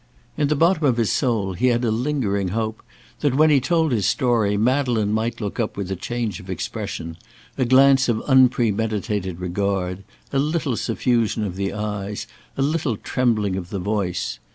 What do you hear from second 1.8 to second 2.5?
a lingering